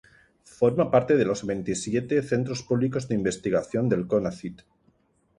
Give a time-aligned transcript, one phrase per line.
[0.57, 4.61] Forma parte de los veintisiete centros públicos de investigación del Conacyt.